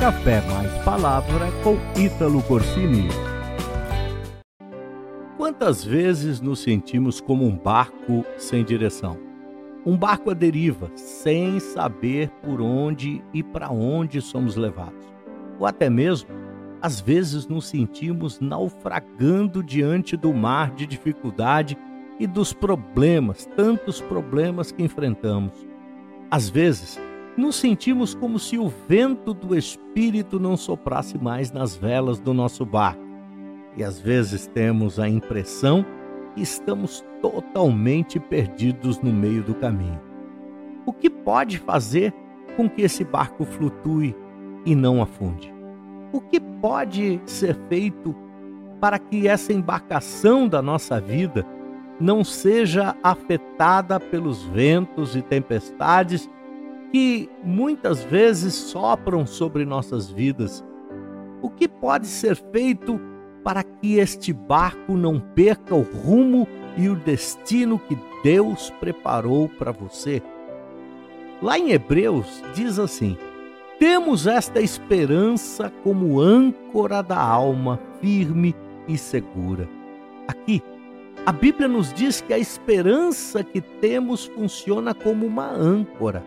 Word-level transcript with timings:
Café 0.00 0.40
Mais 0.48 0.72
Palavra 0.82 1.48
com 1.62 1.76
Ítalo 1.94 2.42
Corsini. 2.44 3.06
Quantas 5.36 5.84
vezes 5.84 6.40
nos 6.40 6.60
sentimos 6.60 7.20
como 7.20 7.44
um 7.44 7.54
barco 7.54 8.24
sem 8.38 8.64
direção? 8.64 9.18
Um 9.84 9.98
barco 9.98 10.30
à 10.30 10.34
deriva, 10.34 10.90
sem 10.94 11.60
saber 11.60 12.30
por 12.42 12.62
onde 12.62 13.22
e 13.34 13.42
para 13.42 13.70
onde 13.70 14.22
somos 14.22 14.56
levados. 14.56 15.04
Ou 15.58 15.66
até 15.66 15.90
mesmo, 15.90 16.30
às 16.80 16.98
vezes 16.98 17.46
nos 17.46 17.66
sentimos 17.66 18.40
naufragando 18.40 19.62
diante 19.62 20.16
do 20.16 20.32
mar 20.32 20.70
de 20.74 20.86
dificuldade 20.86 21.76
e 22.18 22.26
dos 22.26 22.54
problemas, 22.54 23.44
tantos 23.54 24.00
problemas 24.00 24.72
que 24.72 24.82
enfrentamos. 24.82 25.52
Às 26.30 26.48
vezes, 26.48 26.98
nos 27.36 27.56
sentimos 27.56 28.14
como 28.14 28.38
se 28.38 28.58
o 28.58 28.68
vento 28.88 29.32
do 29.32 29.56
Espírito 29.56 30.38
não 30.38 30.56
soprasse 30.56 31.16
mais 31.18 31.52
nas 31.52 31.76
velas 31.76 32.18
do 32.18 32.34
nosso 32.34 32.64
barco. 32.64 33.02
E 33.76 33.84
às 33.84 34.00
vezes 34.00 34.46
temos 34.46 34.98
a 34.98 35.08
impressão 35.08 35.84
que 36.34 36.42
estamos 36.42 37.04
totalmente 37.22 38.18
perdidos 38.18 39.00
no 39.00 39.12
meio 39.12 39.42
do 39.42 39.54
caminho. 39.54 40.00
O 40.84 40.92
que 40.92 41.08
pode 41.08 41.58
fazer 41.58 42.12
com 42.56 42.68
que 42.68 42.82
esse 42.82 43.04
barco 43.04 43.44
flutue 43.44 44.16
e 44.66 44.74
não 44.74 45.00
afunde? 45.00 45.52
O 46.12 46.20
que 46.20 46.40
pode 46.40 47.20
ser 47.24 47.56
feito 47.68 48.14
para 48.80 48.98
que 48.98 49.28
essa 49.28 49.52
embarcação 49.52 50.48
da 50.48 50.60
nossa 50.60 51.00
vida 51.00 51.46
não 52.00 52.24
seja 52.24 52.96
afetada 53.02 54.00
pelos 54.00 54.42
ventos 54.44 55.14
e 55.14 55.22
tempestades 55.22 56.28
que 56.90 57.28
muitas 57.42 58.02
vezes 58.04 58.54
sopram 58.54 59.26
sobre 59.26 59.64
nossas 59.64 60.10
vidas. 60.10 60.64
O 61.40 61.48
que 61.48 61.68
pode 61.68 62.06
ser 62.06 62.36
feito 62.36 63.00
para 63.44 63.62
que 63.62 63.98
este 63.98 64.32
barco 64.32 64.96
não 64.96 65.18
perca 65.18 65.74
o 65.74 65.82
rumo 65.82 66.46
e 66.76 66.88
o 66.88 66.96
destino 66.96 67.78
que 67.78 67.96
Deus 68.22 68.70
preparou 68.80 69.48
para 69.48 69.72
você? 69.72 70.22
Lá 71.40 71.58
em 71.58 71.70
Hebreus 71.70 72.42
diz 72.54 72.78
assim: 72.78 73.16
Temos 73.78 74.26
esta 74.26 74.60
esperança 74.60 75.72
como 75.82 76.20
âncora 76.20 77.02
da 77.02 77.18
alma, 77.18 77.80
firme 78.00 78.54
e 78.86 78.98
segura. 78.98 79.66
Aqui, 80.28 80.62
a 81.24 81.32
Bíblia 81.32 81.68
nos 81.68 81.92
diz 81.94 82.20
que 82.20 82.34
a 82.34 82.38
esperança 82.38 83.42
que 83.42 83.60
temos 83.60 84.26
funciona 84.26 84.92
como 84.92 85.24
uma 85.26 85.50
âncora 85.50 86.22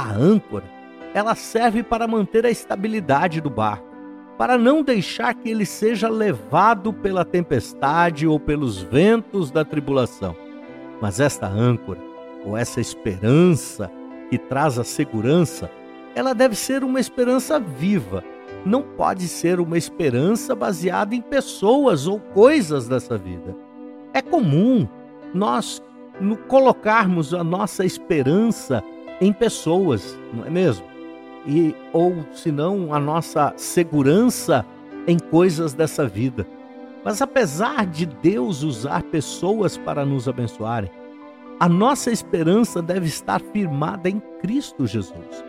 a 0.00 0.12
âncora, 0.12 0.64
ela 1.14 1.34
serve 1.34 1.82
para 1.82 2.06
manter 2.06 2.46
a 2.46 2.50
estabilidade 2.50 3.40
do 3.40 3.50
barco, 3.50 3.86
para 4.38 4.56
não 4.56 4.82
deixar 4.82 5.34
que 5.34 5.50
ele 5.50 5.66
seja 5.66 6.08
levado 6.08 6.92
pela 6.92 7.24
tempestade 7.24 8.26
ou 8.26 8.38
pelos 8.38 8.78
ventos 8.78 9.50
da 9.50 9.64
tribulação. 9.64 10.36
Mas 11.00 11.20
esta 11.20 11.46
âncora, 11.46 12.00
ou 12.44 12.56
essa 12.56 12.80
esperança 12.80 13.90
que 14.30 14.38
traz 14.38 14.78
a 14.78 14.84
segurança, 14.84 15.70
ela 16.14 16.34
deve 16.34 16.54
ser 16.54 16.84
uma 16.84 17.00
esperança 17.00 17.58
viva, 17.58 18.24
não 18.64 18.82
pode 18.82 19.26
ser 19.28 19.60
uma 19.60 19.78
esperança 19.78 20.54
baseada 20.54 21.14
em 21.14 21.20
pessoas 21.20 22.06
ou 22.06 22.20
coisas 22.20 22.88
dessa 22.88 23.16
vida. 23.16 23.56
É 24.12 24.20
comum 24.20 24.88
nós 25.32 25.82
colocarmos 26.48 27.32
a 27.32 27.42
nossa 27.42 27.84
esperança 27.84 28.82
em 29.20 29.32
pessoas, 29.32 30.18
não 30.32 30.44
é 30.46 30.50
mesmo? 30.50 30.86
E 31.46 31.74
ou 31.92 32.24
se 32.32 32.50
não 32.50 32.94
a 32.94 33.00
nossa 33.00 33.52
segurança 33.56 34.64
em 35.06 35.18
coisas 35.18 35.74
dessa 35.74 36.06
vida. 36.06 36.46
Mas 37.04 37.22
apesar 37.22 37.86
de 37.86 38.06
Deus 38.06 38.62
usar 38.62 39.02
pessoas 39.04 39.76
para 39.76 40.04
nos 40.04 40.28
abençoarem, 40.28 40.90
a 41.58 41.68
nossa 41.68 42.10
esperança 42.10 42.80
deve 42.80 43.06
estar 43.06 43.40
firmada 43.40 44.08
em 44.08 44.20
Cristo 44.40 44.86
Jesus. 44.86 45.44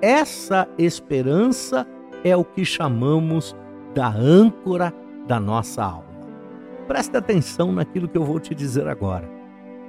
Essa 0.00 0.68
esperança 0.78 1.86
é 2.24 2.36
o 2.36 2.44
que 2.44 2.64
chamamos 2.64 3.54
da 3.94 4.08
âncora 4.08 4.92
da 5.26 5.38
nossa 5.38 5.82
alma. 5.82 6.12
Preste 6.86 7.16
atenção 7.16 7.72
naquilo 7.72 8.08
que 8.08 8.18
eu 8.18 8.24
vou 8.24 8.40
te 8.40 8.54
dizer 8.54 8.88
agora. 8.88 9.41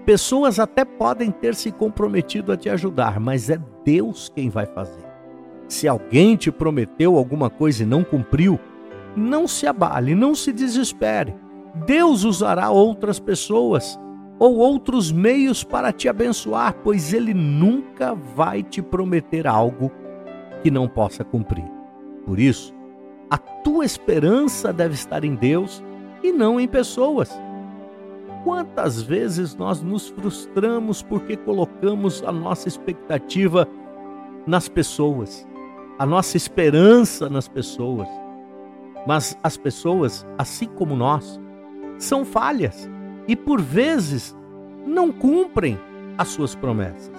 Pessoas 0.06 0.60
até 0.60 0.84
podem 0.84 1.32
ter 1.32 1.56
se 1.56 1.72
comprometido 1.72 2.52
a 2.52 2.58
te 2.58 2.70
ajudar, 2.70 3.20
mas 3.20 3.50
é 3.50 3.58
Deus 3.86 4.30
quem 4.36 4.50
vai 4.50 4.66
fazer. 4.66 5.06
Se 5.68 5.88
alguém 5.88 6.36
te 6.36 6.52
prometeu 6.52 7.18
alguma 7.18 7.50
coisa 7.50 7.84
e 7.84 7.86
não 7.86 8.04
cumpriu, 8.04 8.60
não 9.16 9.48
se 9.48 9.66
abale, 9.66 10.14
não 10.14 10.36
se 10.36 10.52
desespere. 10.52 11.34
Deus 11.86 12.24
usará 12.26 12.70
outras 12.70 13.18
pessoas 13.18 13.98
ou 14.38 14.58
outros 14.58 15.12
meios 15.12 15.64
para 15.64 15.94
te 15.94 16.10
abençoar, 16.10 16.76
pois 16.84 17.14
Ele 17.14 17.34
nunca 17.34 18.14
vai 18.14 18.62
te 18.62 18.82
prometer 18.82 19.48
algo 19.48 19.90
que 20.62 20.70
não 20.70 20.88
possa 20.88 21.24
cumprir. 21.24 21.66
Por 22.26 22.40
isso, 22.40 22.74
a 23.30 23.38
tua 23.38 23.86
esperança 23.86 24.74
deve 24.74 24.96
estar 24.96 25.24
em 25.24 25.36
Deus 25.36 25.82
e 26.22 26.32
não 26.32 26.60
em 26.60 26.68
pessoas. 26.68 27.32
Quantas 28.44 29.02
vezes 29.02 29.56
nós 29.56 29.82
nos 29.82 30.10
frustramos 30.10 31.02
porque 31.02 31.38
colocamos 31.38 32.22
a 32.24 32.32
nossa 32.32 32.68
expectativa 32.68 33.68
nas 34.46 34.68
pessoas, 34.68 35.48
a 35.98 36.06
nossa 36.06 36.36
esperança 36.36 37.30
nas 37.30 37.48
pessoas. 37.48 38.08
Mas 39.08 39.38
as 39.42 39.56
pessoas, 39.56 40.26
assim 40.38 40.68
como 40.68 40.96
nós, 40.96 41.40
são 41.98 42.26
falhas 42.26 42.90
e 43.28 43.36
por 43.36 43.62
vezes 43.62 44.36
não 44.86 45.12
cumprem 45.12 45.80
as 46.18 46.28
suas 46.30 46.54
promessas. 46.54 47.12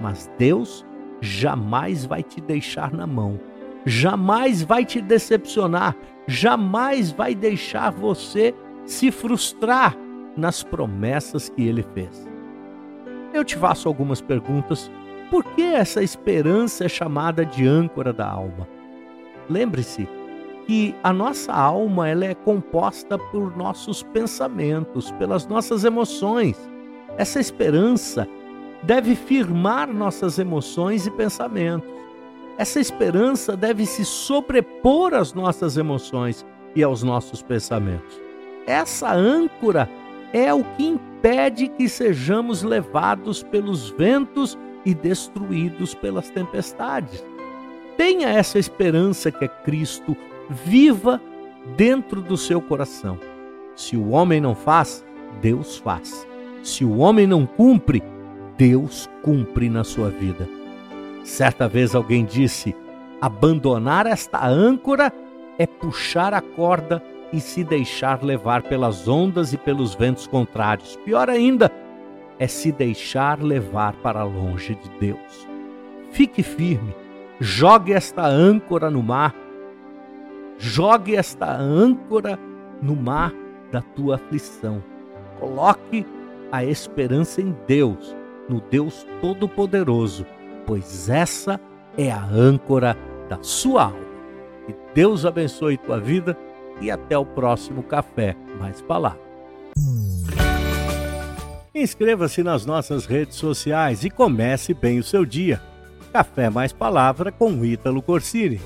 Mas 0.00 0.30
Deus 0.38 0.86
jamais 1.20 2.04
vai 2.04 2.22
te 2.22 2.40
deixar 2.40 2.92
na 2.92 3.06
mão, 3.06 3.40
jamais 3.84 4.62
vai 4.62 4.84
te 4.84 5.00
decepcionar, 5.00 5.96
jamais 6.28 7.10
vai 7.10 7.34
deixar 7.34 7.90
você 7.90 8.54
se 8.84 9.10
frustrar 9.10 9.96
nas 10.38 10.62
promessas 10.62 11.48
que 11.48 11.66
ele 11.66 11.82
fez. 11.94 12.26
Eu 13.32 13.44
te 13.44 13.56
faço 13.56 13.88
algumas 13.88 14.20
perguntas. 14.20 14.90
Por 15.30 15.44
que 15.44 15.62
essa 15.62 16.02
esperança 16.02 16.84
é 16.84 16.88
chamada 16.88 17.44
de 17.44 17.66
âncora 17.66 18.12
da 18.12 18.26
alma? 18.26 18.66
Lembre-se 19.50 20.08
que 20.66 20.94
a 21.02 21.12
nossa 21.12 21.52
alma 21.52 22.08
ela 22.08 22.24
é 22.24 22.34
composta 22.34 23.18
por 23.18 23.56
nossos 23.56 24.02
pensamentos, 24.02 25.10
pelas 25.12 25.46
nossas 25.46 25.84
emoções. 25.84 26.56
Essa 27.16 27.40
esperança 27.40 28.28
deve 28.82 29.14
firmar 29.14 29.92
nossas 29.92 30.38
emoções 30.38 31.06
e 31.06 31.10
pensamentos. 31.10 31.90
Essa 32.56 32.80
esperança 32.80 33.56
deve 33.56 33.86
se 33.86 34.04
sobrepor 34.04 35.14
às 35.14 35.32
nossas 35.32 35.76
emoções 35.76 36.44
e 36.74 36.82
aos 36.82 37.02
nossos 37.02 37.42
pensamentos. 37.42 38.20
Essa 38.66 39.14
âncora 39.14 39.88
é 40.32 40.52
o 40.52 40.62
que 40.62 40.84
impede 40.84 41.68
que 41.68 41.88
sejamos 41.88 42.62
levados 42.62 43.42
pelos 43.42 43.90
ventos 43.90 44.58
e 44.84 44.94
destruídos 44.94 45.94
pelas 45.94 46.30
tempestades. 46.30 47.24
Tenha 47.96 48.28
essa 48.28 48.58
esperança 48.58 49.32
que 49.32 49.44
é 49.44 49.48
Cristo 49.48 50.16
viva 50.48 51.20
dentro 51.76 52.22
do 52.22 52.36
seu 52.36 52.60
coração. 52.60 53.18
Se 53.74 53.96
o 53.96 54.10
homem 54.10 54.40
não 54.40 54.54
faz, 54.54 55.04
Deus 55.40 55.78
faz. 55.78 56.26
Se 56.62 56.84
o 56.84 56.98
homem 56.98 57.26
não 57.26 57.46
cumpre, 57.46 58.02
Deus 58.56 59.08
cumpre 59.22 59.68
na 59.68 59.84
sua 59.84 60.10
vida. 60.10 60.48
Certa 61.24 61.68
vez 61.68 61.94
alguém 61.94 62.24
disse: 62.24 62.74
abandonar 63.20 64.06
esta 64.06 64.46
âncora 64.46 65.12
é 65.58 65.66
puxar 65.66 66.32
a 66.32 66.40
corda 66.40 67.02
e 67.32 67.40
se 67.40 67.62
deixar 67.62 68.22
levar 68.22 68.62
pelas 68.62 69.06
ondas 69.06 69.52
e 69.52 69.58
pelos 69.58 69.94
ventos 69.94 70.26
contrários. 70.26 70.96
Pior 71.04 71.28
ainda, 71.28 71.70
é 72.38 72.46
se 72.46 72.70
deixar 72.70 73.42
levar 73.42 73.94
para 73.96 74.22
longe 74.24 74.74
de 74.74 74.90
Deus. 74.98 75.48
Fique 76.10 76.42
firme, 76.42 76.94
jogue 77.40 77.92
esta 77.92 78.26
âncora 78.26 78.90
no 78.90 79.02
mar, 79.02 79.34
jogue 80.58 81.16
esta 81.16 81.50
âncora 81.50 82.38
no 82.80 82.96
mar 82.96 83.32
da 83.70 83.82
tua 83.82 84.14
aflição. 84.14 84.82
Coloque 85.38 86.06
a 86.50 86.64
esperança 86.64 87.42
em 87.42 87.54
Deus, 87.66 88.16
no 88.48 88.60
Deus 88.60 89.06
Todo-Poderoso, 89.20 90.24
pois 90.66 91.08
essa 91.10 91.60
é 91.96 92.10
a 92.10 92.24
âncora 92.24 92.96
da 93.28 93.38
sua 93.42 93.84
alma. 93.84 94.08
Que 94.66 94.74
Deus 94.94 95.26
abençoe 95.26 95.76
tua 95.76 96.00
vida 96.00 96.36
e 96.80 96.90
até 96.90 97.16
o 97.16 97.24
próximo 97.24 97.82
Café 97.82 98.36
Mais 98.58 98.80
Palavra. 98.80 99.20
Inscreva-se 101.74 102.42
nas 102.42 102.66
nossas 102.66 103.06
redes 103.06 103.36
sociais 103.36 104.02
e 104.02 104.10
comece 104.10 104.74
bem 104.74 104.98
o 104.98 105.04
seu 105.04 105.24
dia. 105.24 105.60
Café 106.12 106.50
Mais 106.50 106.72
Palavra 106.72 107.30
com 107.30 107.64
Ítalo 107.64 108.02
Corsini. 108.02 108.60